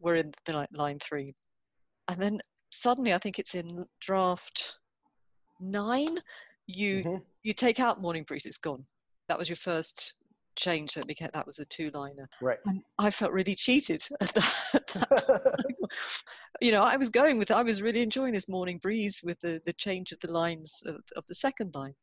[0.00, 1.34] were in the line three.
[2.08, 4.78] And then suddenly, I think it's in draft
[5.60, 6.18] nine.
[6.66, 7.16] You mm-hmm.
[7.42, 8.84] you take out morning breeze; it's gone.
[9.28, 10.14] That was your first
[10.56, 10.94] change.
[10.94, 12.28] That became that was a two liner.
[12.40, 12.58] Right.
[12.66, 15.64] And I felt really cheated at that.
[16.60, 17.50] you know, I was going with.
[17.50, 20.96] I was really enjoying this morning breeze with the the change of the lines of,
[21.16, 21.94] of the second line.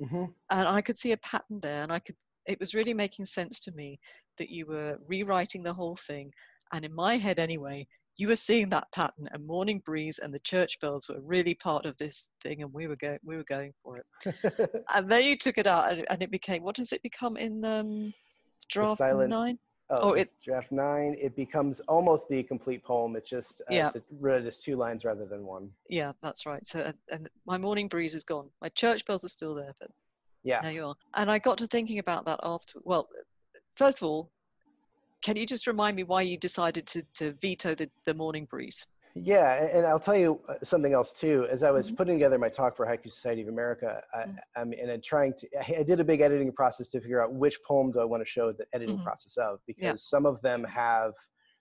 [0.00, 0.24] Mm-hmm.
[0.50, 2.16] And I could see a pattern there, and I could
[2.46, 3.98] it was really making sense to me
[4.38, 6.30] that you were rewriting the whole thing.
[6.72, 10.40] And in my head, anyway, you were seeing that pattern, and Morning Breeze and the
[10.40, 13.72] church bells were really part of this thing, and we were going, we were going
[13.82, 14.84] for it.
[14.94, 17.64] and then you took it out, and, and, it became what does it become in
[17.64, 18.12] um,
[18.68, 19.58] draft silent, nine?
[19.90, 21.16] Oh, oh it's draft nine.
[21.18, 23.16] It becomes almost the complete poem.
[23.16, 23.86] It's just uh, yeah.
[23.86, 25.70] it's a, really just two lines rather than one.
[25.88, 26.66] Yeah, that's right.
[26.66, 28.48] So, and my Morning Breeze is gone.
[28.60, 29.90] My church bells are still there, but
[30.42, 30.60] yeah.
[30.62, 30.94] There you are.
[31.14, 32.80] And I got to thinking about that after.
[32.84, 33.08] Well,
[33.76, 34.30] first of all,
[35.22, 38.86] can you just remind me why you decided to, to veto the, the morning breeze?
[39.14, 41.46] Yeah, and I'll tell you uh, something else too.
[41.50, 41.96] As I was mm-hmm.
[41.96, 44.36] putting together my talk for Haiku Society of America, I, mm-hmm.
[44.56, 47.32] I mean, and I'm trying to, I did a big editing process to figure out
[47.32, 49.04] which poem do I want to show the editing mm-hmm.
[49.04, 49.94] process of, because yeah.
[49.96, 51.12] some of them have,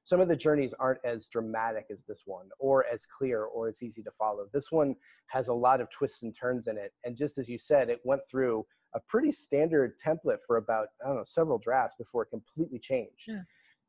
[0.03, 3.83] some of the journeys aren't as dramatic as this one, or as clear, or as
[3.83, 4.47] easy to follow.
[4.51, 4.95] This one
[5.27, 8.01] has a lot of twists and turns in it, and just as you said, it
[8.03, 12.29] went through a pretty standard template for about I don't know several drafts before it
[12.29, 13.27] completely changed.
[13.27, 13.41] Yeah.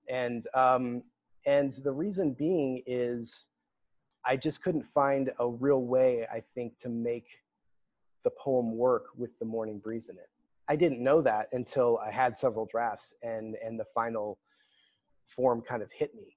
[0.09, 1.03] And um,
[1.47, 3.47] and the reason being is
[4.25, 7.27] I just couldn't find a real way I think to make
[8.25, 10.29] the poem work with the morning breeze in it.
[10.69, 14.39] I didn't know that until I had several drafts and and the final
[15.35, 16.37] form kind of hit me.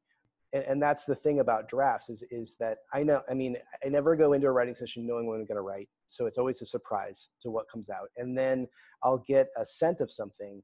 [0.53, 3.89] And, and that's the thing about drafts is is that I know I mean I
[3.89, 5.89] never go into a writing session knowing what I'm going to write.
[6.07, 8.09] So it's always a surprise to what comes out.
[8.17, 8.67] And then
[9.03, 10.63] i'll get a scent of something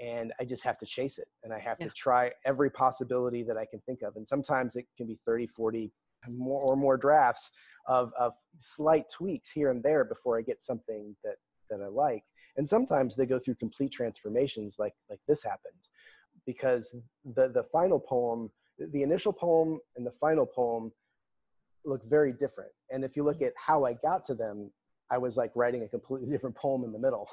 [0.00, 1.28] and i just have to chase it.
[1.42, 1.86] And i have yeah.
[1.86, 4.16] to try every possibility that i can think of.
[4.16, 5.90] And sometimes it can be 30 40
[6.28, 7.50] more or more drafts
[7.88, 11.36] of, of slight tweaks here and there before i get something that
[11.70, 12.22] that i like.
[12.58, 15.82] And sometimes they go through complete transformations like like this happened
[16.46, 16.94] because
[17.34, 20.92] the the final poem the initial poem and the final poem
[21.84, 23.46] look very different and if you look mm.
[23.46, 24.70] at how i got to them
[25.12, 27.28] I was like writing a completely different poem in the middle.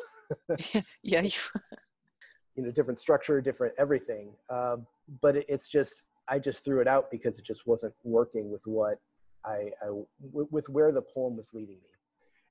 [1.02, 1.22] yeah.
[2.56, 4.34] you know, different structure, different everything.
[4.50, 4.78] Uh,
[5.22, 8.64] but it, it's just, I just threw it out because it just wasn't working with
[8.66, 9.00] what
[9.46, 11.82] I, I w- with where the poem was leading me.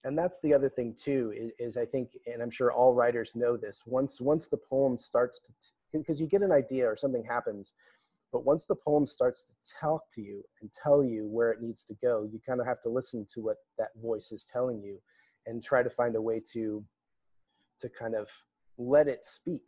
[0.04, 3.32] And that's the other thing too, is, is I think, and I'm sure all writers
[3.34, 5.52] know this, once, once the poem starts to,
[5.92, 7.72] because you get an idea or something happens,
[8.32, 11.84] but once the poem starts to talk to you and tell you where it needs
[11.84, 14.98] to go, you kind of have to listen to what that voice is telling you
[15.46, 16.84] and try to find a way to
[17.80, 18.28] to kind of
[18.76, 19.62] let it speak.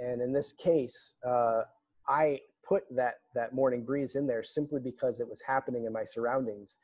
[0.00, 1.62] And in this case, uh,
[2.08, 6.04] I put that that morning breeze in there simply because it was happening in my
[6.04, 6.78] surroundings,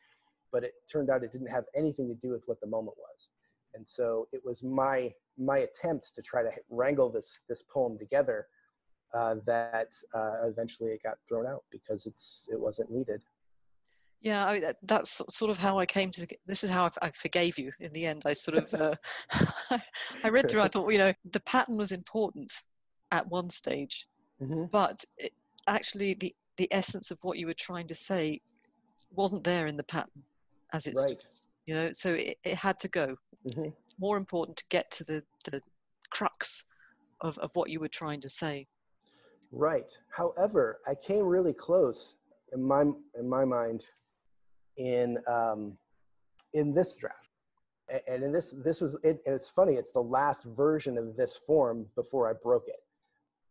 [0.52, 3.30] but it turned out it didn't have anything to do with what the moment was.
[3.74, 8.46] And so it was my my attempt to try to wrangle this this poem together
[9.14, 13.22] uh, that uh, eventually it got thrown out because it's it wasn't needed.
[14.22, 16.26] Yeah, I, that's sort of how I came to.
[16.46, 18.22] This is how I, I forgave you in the end.
[18.26, 18.94] I sort of uh,
[20.24, 20.60] I read through.
[20.60, 22.52] I thought, well, you know, the pattern was important
[23.12, 24.06] at one stage,
[24.40, 24.64] mm-hmm.
[24.70, 25.32] but it,
[25.66, 28.38] actually the the essence of what you were trying to say
[29.12, 30.22] wasn't there in the pattern
[30.72, 31.26] as it's right.
[31.66, 33.16] you know so it, it had to go
[33.48, 33.68] mm-hmm.
[33.98, 35.60] more important to get to the the
[36.10, 36.66] crux
[37.22, 38.66] of, of what you were trying to say
[39.52, 39.90] Right.
[40.10, 42.14] However, I came really close
[42.52, 42.82] in my
[43.18, 43.84] in my mind
[44.76, 45.76] in um,
[46.54, 47.30] in this draft,
[48.06, 49.74] and in this this was it, it's funny.
[49.74, 52.82] It's the last version of this form before I broke it.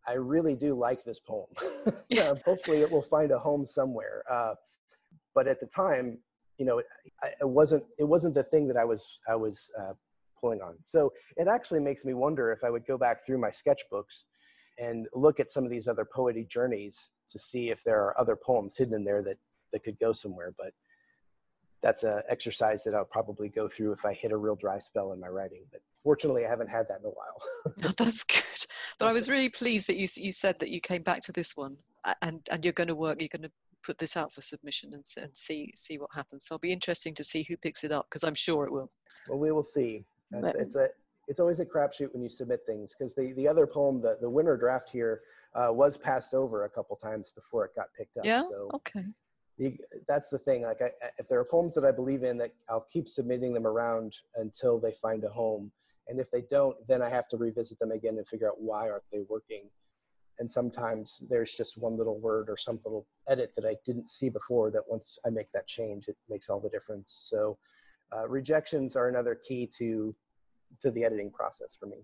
[0.07, 1.47] I really do like this poem.
[2.09, 4.23] yeah, hopefully, it will find a home somewhere.
[4.31, 4.55] Uh,
[5.35, 6.17] but at the time,
[6.57, 6.85] you know, it,
[7.41, 9.93] it, wasn't it wasn't the thing that I was I was uh,
[10.39, 10.75] pulling on.
[10.83, 14.23] So it actually makes me wonder if I would go back through my sketchbooks
[14.79, 16.97] and look at some of these other poetic journeys
[17.29, 19.37] to see if there are other poems hidden in there that
[19.71, 20.73] that could go somewhere but
[21.81, 25.13] that's an exercise that I'll probably go through if I hit a real dry spell
[25.13, 25.63] in my writing.
[25.71, 27.41] But fortunately, I haven't had that in a while.
[27.83, 28.65] oh, that's good.
[28.97, 31.55] But I was really pleased that you you said that you came back to this
[31.55, 31.77] one,
[32.21, 33.21] and and you're going to work.
[33.21, 33.51] You're going to
[33.83, 36.45] put this out for submission and, and see see what happens.
[36.45, 38.89] So it'll be interesting to see who picks it up because I'm sure it will.
[39.29, 40.03] Well, we will see.
[40.31, 40.89] It's, it's a
[41.29, 44.29] it's always a crapshoot when you submit things because the the other poem, the the
[44.29, 45.21] winter draft here,
[45.55, 48.25] uh, was passed over a couple times before it got picked up.
[48.25, 48.43] Yeah.
[48.43, 49.05] So okay.
[49.57, 50.63] The, that's the thing.
[50.63, 53.67] Like, I, if there are poems that I believe in, that I'll keep submitting them
[53.67, 55.69] around until they find a home.
[56.07, 58.89] And if they don't, then I have to revisit them again and figure out why
[58.89, 59.69] aren't they working
[60.39, 64.29] and sometimes there's just one little word or some little edit that I didn't see
[64.29, 67.27] before that once I make that change, it makes all the difference.
[67.29, 67.57] So
[68.15, 70.15] uh, rejections are another key to
[70.82, 71.97] to the editing process for me.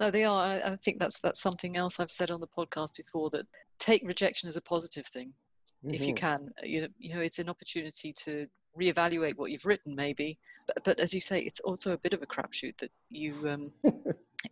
[0.00, 0.44] No, they are.
[0.44, 3.46] I, I think that's that's something else I've said on the podcast before that
[3.78, 5.32] take rejection as a positive thing,
[5.84, 5.94] mm-hmm.
[5.94, 6.14] if you mm-hmm.
[6.14, 6.50] can.
[6.62, 8.46] You know, you know, it's an opportunity to
[8.78, 10.38] reevaluate what you've written, maybe.
[10.66, 13.72] But, but as you say, it's also a bit of a crapshoot that you um,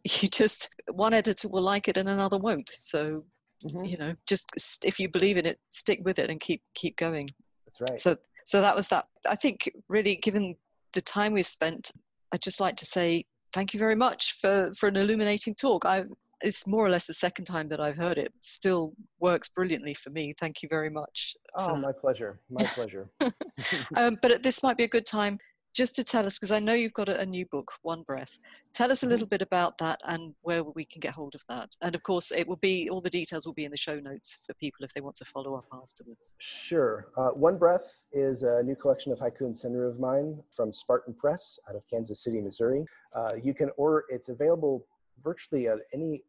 [0.04, 2.70] you just one editor will like it and another won't.
[2.78, 3.24] So
[3.64, 3.84] mm-hmm.
[3.84, 7.28] you know, just if you believe in it, stick with it and keep keep going.
[7.66, 7.98] That's right.
[7.98, 9.06] So so that was that.
[9.28, 10.56] I think really, given
[10.92, 11.90] the time we've spent,
[12.32, 15.84] I'd just like to say thank you very much for for an illuminating talk.
[15.84, 16.04] I
[16.42, 18.32] it's more or less the second time that I've heard it.
[18.40, 20.34] Still works brilliantly for me.
[20.38, 21.36] Thank you very much.
[21.56, 22.40] Oh, my pleasure.
[22.50, 23.08] My pleasure.
[23.96, 25.38] um, but this might be a good time
[25.74, 28.36] just to tell us, because I know you've got a, a, new book, One Breath.
[28.74, 31.74] Tell us a little bit about that and where we can get hold of that.
[31.82, 34.38] And of course, it will be all the details will be in the show notes
[34.46, 36.36] for people if they want to follow up afterwards.
[36.38, 37.08] Sure.
[37.16, 41.14] Uh, One Breath is a new collection of haiku and senryu of mine from Spartan
[41.14, 42.84] Press out of Kansas City, Missouri.
[43.14, 44.86] Uh, you can order; it's available
[45.18, 46.22] virtually at any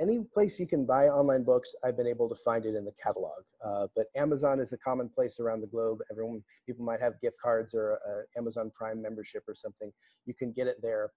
[0.00, 2.92] any place you can buy online books, I've been able to find it in the
[3.02, 3.42] catalog.
[3.64, 5.98] Uh, but Amazon is a common place around the globe.
[6.10, 9.92] Everyone, people might have gift cards or a Amazon Prime membership or something.
[10.26, 11.10] You can get it there,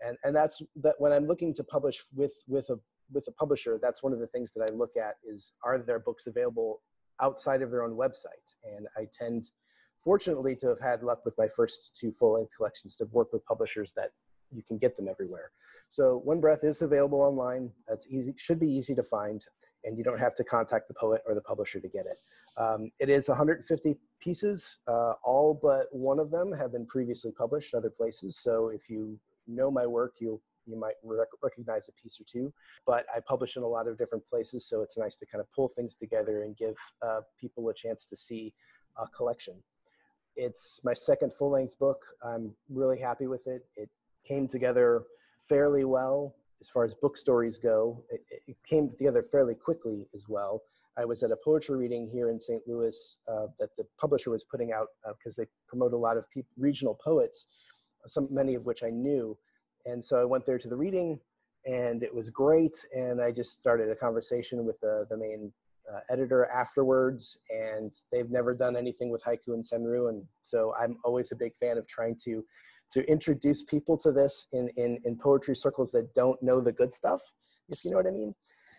[0.00, 0.94] and and that's that.
[0.98, 2.78] When I'm looking to publish with with a
[3.12, 5.98] with a publisher, that's one of the things that I look at is are there
[5.98, 6.82] books available
[7.20, 8.54] outside of their own website?
[8.64, 9.50] And I tend,
[10.02, 13.44] fortunately, to have had luck with my first two full length collections to work with
[13.44, 14.10] publishers that
[14.50, 15.50] you can get them everywhere.
[15.88, 17.72] So One Breath is available online.
[17.88, 19.44] that's easy, should be easy to find,
[19.84, 22.16] and you don't have to contact the poet or the publisher to get it.
[22.56, 24.78] Um, it is 150 pieces.
[24.86, 28.38] Uh, all but one of them have been previously published in other places.
[28.38, 32.52] So if you know my work, you you might rec- recognize a piece or two.
[32.86, 35.50] But I publish in a lot of different places, so it's nice to kind of
[35.52, 38.52] pull things together and give uh, people a chance to see
[38.98, 39.54] a collection.
[40.34, 42.04] It's my second full length book.
[42.22, 43.62] I'm really happy with it.
[43.76, 43.88] It
[44.24, 45.04] came together
[45.48, 48.04] fairly well as far as book stories go.
[48.10, 50.62] It, it came together fairly quickly as well.
[50.98, 52.62] I was at a poetry reading here in St.
[52.66, 56.24] Louis uh, that the publisher was putting out because uh, they promote a lot of
[56.30, 57.46] pe- regional poets,
[58.06, 59.36] some many of which I knew.
[59.84, 61.20] And so I went there to the reading,
[61.64, 62.76] and it was great.
[62.94, 65.52] And I just started a conversation with the the main
[65.92, 70.96] uh, editor afterwards, and they've never done anything with haiku and senryu, and so I'm
[71.04, 72.44] always a big fan of trying to
[72.92, 76.92] to introduce people to this in, in, in poetry circles that don't know the good
[76.92, 77.20] stuff,
[77.68, 78.34] if you know what I mean.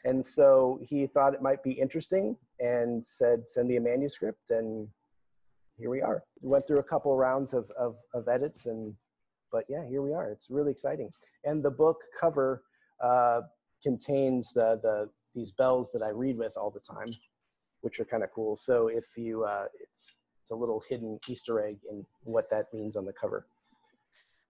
[0.06, 4.52] And so he thought it might be interesting and said, send me a manuscript.
[4.52, 4.88] And
[5.78, 6.24] here we are.
[6.42, 8.96] We went through a couple rounds of, of, of edits and,
[9.52, 10.30] but yeah, here we are.
[10.30, 11.10] It's really exciting.
[11.44, 12.64] And the book cover
[13.02, 13.42] uh,
[13.84, 17.08] contains the, the, these bells that I read with all the time,
[17.82, 18.56] which are kind of cool.
[18.56, 22.96] So if you, uh, it's, it's a little hidden Easter egg in what that means
[22.96, 23.48] on the cover.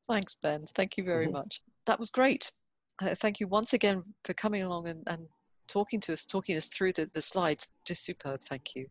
[0.10, 0.66] Thanks, Ben.
[0.76, 1.34] Thank you very mm-hmm.
[1.34, 1.62] much.
[1.86, 2.52] That was great.
[3.02, 5.28] Uh, thank you once again for coming along and, and
[5.68, 7.68] talking to us, talking us through the, the slides.
[7.86, 8.42] Just superb.
[8.42, 8.88] Thank you.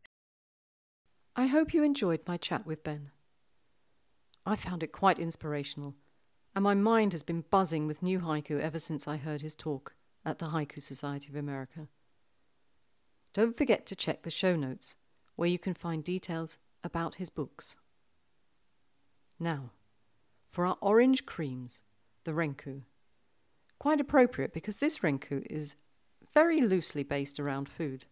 [1.35, 3.11] I hope you enjoyed my chat with Ben.
[4.49, 5.97] I found it quite inspirational,
[6.55, 9.97] and my mind has been buzzing with new haiku ever since I heard his talk
[10.25, 11.89] at the Haiku Society of America.
[13.35, 14.95] Don't forget to check the show notes,
[15.35, 17.77] where you can find details about his books.
[19.41, 19.73] Now,
[20.49, 21.83] for our orange creams,
[22.23, 22.83] the Renku.
[23.81, 25.75] Quite appropriate because this Renku is
[26.33, 28.07] very loosely based around food.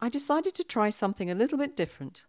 [0.00, 2.24] I decided to try something a little bit different.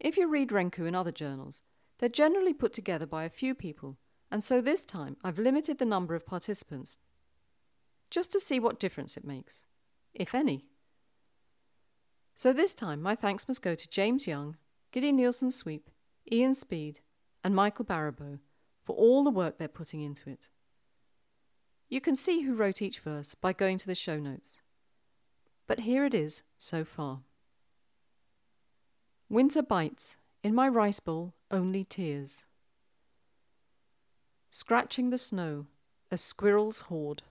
[0.00, 1.62] If you read Renku in other journals,
[1.98, 3.98] they're generally put together by a few people,
[4.30, 6.98] and so this time I've limited the number of participants
[8.10, 9.66] just to see what difference it makes,
[10.14, 10.64] if any.
[12.34, 14.56] So this time my thanks must go to James Young,
[14.92, 15.90] Gideon Nielsen Sweep,
[16.30, 17.00] Ian Speed,
[17.42, 18.38] and Michael Barabow
[18.84, 20.48] for all the work they're putting into it.
[21.88, 24.62] You can see who wrote each verse by going to the show notes.
[25.66, 27.20] But here it is so far.
[29.28, 32.46] Winter bites In my rice bowl, only tears.
[34.50, 35.66] Scratching the snow,
[36.10, 37.22] a squirrel's hoard.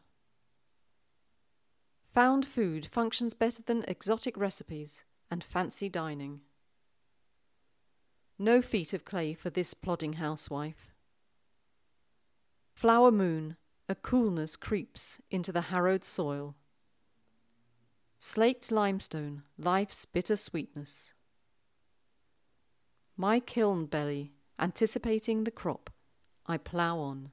[2.13, 6.41] Found food functions better than exotic recipes and fancy dining.
[8.37, 10.93] No feet of clay for this plodding housewife.
[12.73, 13.55] Flower moon,
[13.89, 16.55] a coolness creeps into the harrowed soil.
[18.19, 21.13] Slaked limestone, life's bitter sweetness.
[23.19, 25.89] My kiln belly, anticipating the crop,
[26.45, 27.31] I plough on.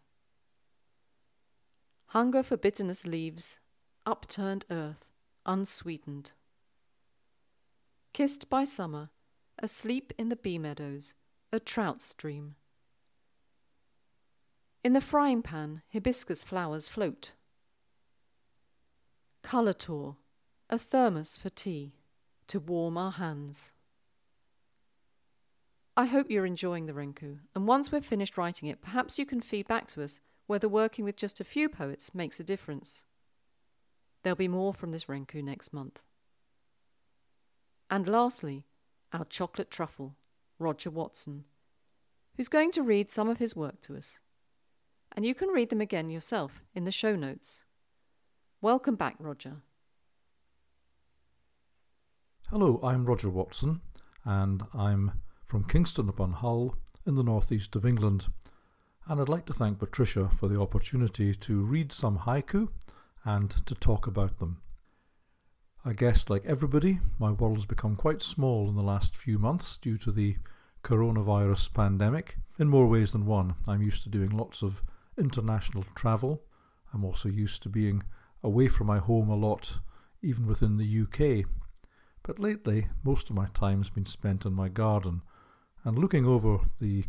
[2.07, 3.61] Hunger for bitterness leaves,
[4.07, 5.12] upturned earth,
[5.45, 6.32] unsweetened.
[8.14, 9.11] Kissed by summer,
[9.59, 11.14] asleep in the bee meadows,
[11.53, 12.55] a trout stream.
[14.82, 17.35] In the frying pan, hibiscus flowers float.
[19.43, 19.74] Colour
[20.70, 21.93] a thermos for tea,
[22.47, 23.74] to warm our hands.
[25.97, 29.40] I hope you're enjoying the Renku, and once we've finished writing it, perhaps you can
[29.40, 33.05] feed back to us whether working with just a few poets makes a difference.
[34.22, 36.03] There'll be more from this Renku next month.
[37.88, 38.66] And lastly,
[39.12, 40.16] our chocolate truffle,
[40.59, 41.45] Roger Watson,
[42.36, 44.18] who's going to read some of his work to us.
[45.12, 47.64] And you can read them again yourself in the show notes.
[48.61, 49.59] Welcome back, Roger.
[52.51, 53.80] Hello, I'm Roger Watson,
[54.24, 55.12] and I'm
[55.47, 56.76] from Kingston upon Hull
[57.07, 58.28] in the northeast of England.
[59.07, 62.68] And I'd like to thank Patricia for the opportunity to read some haiku
[63.24, 64.62] and to talk about them.
[65.84, 69.76] I guess, like everybody, my world has become quite small in the last few months
[69.76, 70.36] due to the
[70.82, 73.55] coronavirus pandemic, in more ways than one.
[73.68, 74.82] I'm used to doing lots of
[75.18, 76.42] international travel.
[76.92, 78.03] I'm also used to being
[78.42, 79.78] away from my home a lot,
[80.22, 81.47] even within the UK.
[82.22, 85.20] But lately, most of my time's been spent in my garden,
[85.85, 87.05] and looking over the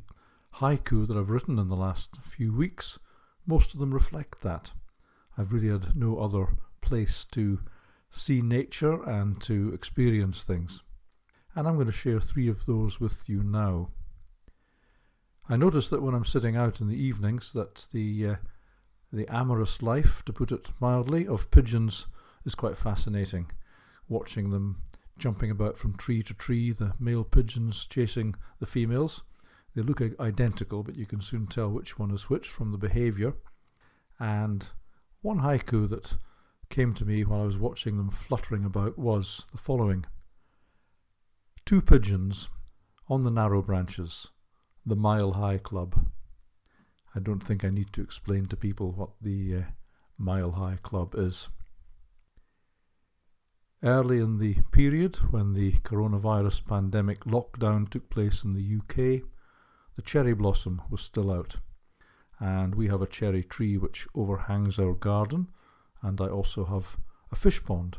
[0.55, 2.99] haiku that I've written in the last few weeks,
[3.45, 4.71] most of them reflect that.
[5.37, 7.59] I've really had no other place to
[8.09, 10.83] see nature and to experience things.
[11.55, 13.89] And I'm going to share three of those with you now.
[15.47, 18.35] I notice that when I'm sitting out in the evenings that the uh,
[19.13, 22.07] the amorous life, to put it mildly, of pigeons
[22.45, 23.51] is quite fascinating.
[24.09, 24.81] Watching them
[25.17, 29.23] jumping about from tree to tree, the male pigeons chasing the females.
[29.73, 33.33] They look identical, but you can soon tell which one is which from the behaviour.
[34.19, 34.67] And
[35.21, 36.17] one haiku that
[36.69, 40.05] came to me while I was watching them fluttering about was the following
[41.65, 42.49] Two pigeons
[43.09, 44.27] on the narrow branches,
[44.85, 46.09] the Mile High Club.
[47.15, 49.61] I don't think I need to explain to people what the uh,
[50.17, 51.49] Mile High Club is.
[53.85, 59.21] Early in the period when the coronavirus pandemic lockdown took place in the UK,
[59.95, 61.57] the cherry blossom was still out.
[62.39, 65.49] And we have a cherry tree which overhangs our garden,
[66.01, 66.97] and I also have
[67.31, 67.97] a fish pond.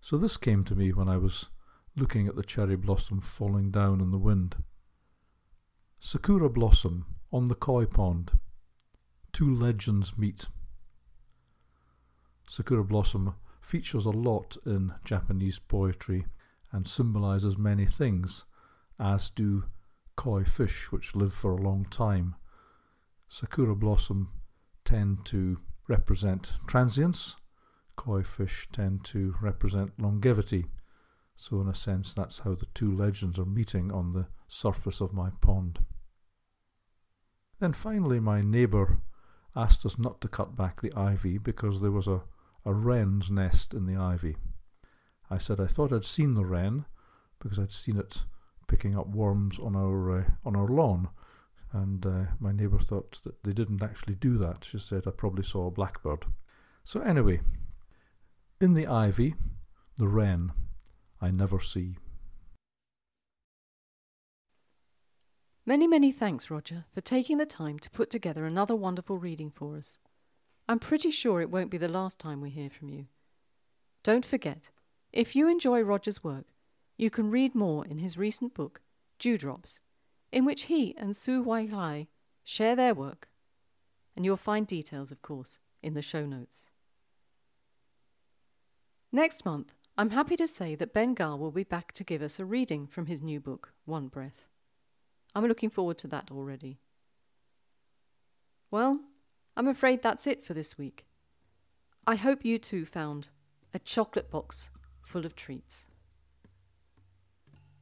[0.00, 1.48] So this came to me when I was
[1.96, 4.54] looking at the cherry blossom falling down in the wind.
[5.98, 8.38] Sakura blossom on the koi pond.
[9.32, 10.46] Two legends meet.
[12.48, 13.34] Sakura blossom
[13.64, 16.26] features a lot in Japanese poetry
[16.70, 18.44] and symbolizes many things,
[19.00, 19.64] as do
[20.16, 22.34] koi fish, which live for a long time.
[23.28, 24.28] Sakura blossom
[24.84, 25.58] tend to
[25.88, 27.36] represent transience,
[27.96, 30.66] koi fish tend to represent longevity.
[31.36, 35.12] So, in a sense, that's how the two legends are meeting on the surface of
[35.12, 35.80] my pond.
[37.60, 39.00] Then finally, my neighbour
[39.56, 42.22] asked us not to cut back the ivy because there was a
[42.64, 44.36] a wren's nest in the ivy.
[45.30, 46.84] I said I thought I'd seen the wren
[47.40, 48.24] because I'd seen it
[48.66, 51.08] picking up worms on our uh, on our lawn,
[51.72, 54.64] and uh, my neighbour thought that they didn't actually do that.
[54.64, 56.24] She said I probably saw a blackbird.
[56.84, 57.40] So anyway,
[58.60, 59.34] in the ivy,
[59.96, 60.52] the wren
[61.20, 61.96] I never see.
[65.66, 69.78] Many, many thanks, Roger, for taking the time to put together another wonderful reading for
[69.78, 69.98] us.
[70.68, 73.06] I'm pretty sure it won't be the last time we hear from you.
[74.02, 74.70] Don't forget,
[75.12, 76.46] if you enjoy Roger's work,
[76.96, 78.80] you can read more in his recent book,
[79.18, 79.80] Dewdrops,
[80.32, 82.08] in which he and Su Wai Lai
[82.44, 83.28] share their work.
[84.16, 86.70] And you'll find details, of course, in the show notes.
[89.12, 92.40] Next month, I'm happy to say that Ben Gaa will be back to give us
[92.40, 94.44] a reading from his new book, One Breath.
[95.34, 96.78] I'm looking forward to that already.
[98.70, 99.00] Well,
[99.56, 101.06] I'm afraid that's it for this week.
[102.06, 103.28] I hope you too found
[103.72, 105.86] a chocolate box full of treats.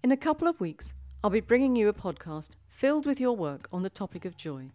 [0.03, 0.93] In a couple of weeks,
[1.25, 4.70] I'll be bringing you a podcast filled with your work on the topic of joy.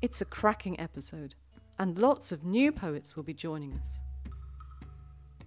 [0.00, 1.34] It's a cracking episode,
[1.76, 4.00] and lots of new poets will be joining us.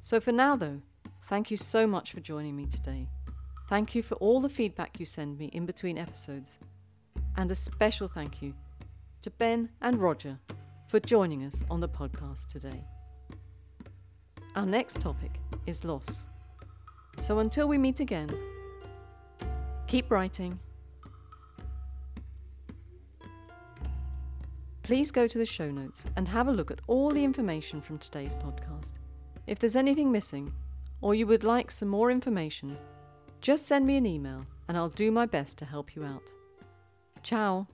[0.01, 0.81] So for now, though,
[1.23, 3.07] thank you so much for joining me today.
[3.69, 6.59] Thank you for all the feedback you send me in between episodes.
[7.37, 8.55] And a special thank you
[9.21, 10.39] to Ben and Roger
[10.87, 12.83] for joining us on the podcast today.
[14.55, 16.27] Our next topic is loss.
[17.17, 18.29] So until we meet again,
[19.87, 20.59] keep writing.
[24.83, 27.97] Please go to the show notes and have a look at all the information from
[27.97, 28.93] today's podcast.
[29.45, 30.53] If there's anything missing,
[31.01, 32.77] or you would like some more information,
[33.41, 36.33] just send me an email and I'll do my best to help you out.
[37.23, 37.67] Ciao!